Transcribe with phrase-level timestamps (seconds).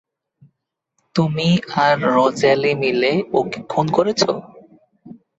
[1.15, 1.49] তুমি
[1.81, 4.21] আর রোজ্যালি মিলে ওকে খুন করেছ?